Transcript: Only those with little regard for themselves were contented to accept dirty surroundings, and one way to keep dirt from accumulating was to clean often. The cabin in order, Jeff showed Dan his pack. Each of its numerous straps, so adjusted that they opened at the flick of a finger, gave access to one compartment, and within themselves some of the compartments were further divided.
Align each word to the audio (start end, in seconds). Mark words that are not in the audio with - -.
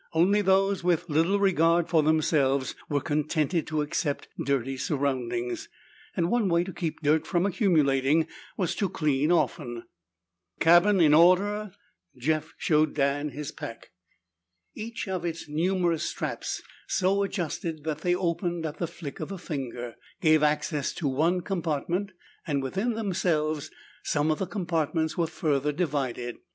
Only 0.13 0.41
those 0.41 0.83
with 0.83 1.09
little 1.09 1.39
regard 1.39 1.87
for 1.87 2.01
themselves 2.01 2.73
were 2.89 3.01
contented 3.01 3.67
to 3.67 3.83
accept 3.83 4.27
dirty 4.43 4.75
surroundings, 4.75 5.69
and 6.17 6.31
one 6.31 6.49
way 6.49 6.63
to 6.63 6.73
keep 6.73 7.03
dirt 7.03 7.27
from 7.27 7.45
accumulating 7.45 8.27
was 8.57 8.73
to 8.77 8.89
clean 8.89 9.31
often. 9.31 9.83
The 10.57 10.63
cabin 10.63 10.99
in 11.01 11.13
order, 11.13 11.73
Jeff 12.17 12.51
showed 12.57 12.95
Dan 12.95 13.29
his 13.29 13.51
pack. 13.51 13.91
Each 14.73 15.07
of 15.07 15.23
its 15.23 15.47
numerous 15.47 16.01
straps, 16.03 16.63
so 16.87 17.21
adjusted 17.21 17.83
that 17.83 17.99
they 17.99 18.15
opened 18.15 18.65
at 18.65 18.77
the 18.79 18.87
flick 18.87 19.19
of 19.19 19.31
a 19.31 19.37
finger, 19.37 19.93
gave 20.19 20.41
access 20.41 20.93
to 20.95 21.07
one 21.07 21.41
compartment, 21.41 22.09
and 22.47 22.63
within 22.63 22.93
themselves 22.93 23.69
some 24.01 24.31
of 24.31 24.39
the 24.39 24.47
compartments 24.47 25.15
were 25.15 25.27
further 25.27 25.71
divided. 25.71 26.37